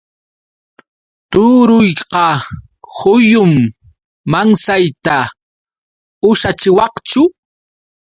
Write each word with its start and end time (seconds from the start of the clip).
Turuyqa 1.31 2.27
huyum. 2.97 3.53
¿Mansayta 4.31 5.17
ushachiwaqchu? 6.29 7.21